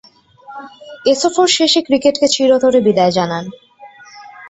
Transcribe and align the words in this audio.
এ 1.05 1.13
সফর 1.21 1.47
শেষে 1.57 1.79
ক্রিকেটকে 1.87 2.27
চিরতরে 2.35 2.79
বিদায় 2.87 3.13
জানান। 3.17 3.43